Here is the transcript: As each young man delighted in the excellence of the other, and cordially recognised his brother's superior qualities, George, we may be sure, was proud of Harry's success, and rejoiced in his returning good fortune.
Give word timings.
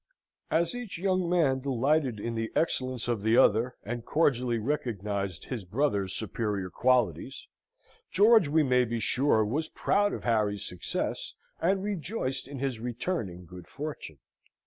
As 0.49 0.73
each 0.73 0.97
young 0.97 1.29
man 1.29 1.59
delighted 1.59 2.19
in 2.19 2.33
the 2.33 2.51
excellence 2.55 3.07
of 3.07 3.21
the 3.21 3.37
other, 3.37 3.75
and 3.83 4.03
cordially 4.03 4.57
recognised 4.57 5.45
his 5.45 5.63
brother's 5.63 6.11
superior 6.11 6.71
qualities, 6.71 7.45
George, 8.09 8.47
we 8.47 8.63
may 8.63 8.83
be 8.83 8.99
sure, 8.99 9.45
was 9.45 9.69
proud 9.69 10.11
of 10.11 10.23
Harry's 10.23 10.65
success, 10.65 11.35
and 11.61 11.83
rejoiced 11.83 12.47
in 12.47 12.57
his 12.57 12.79
returning 12.79 13.45
good 13.45 13.67
fortune. 13.67 14.17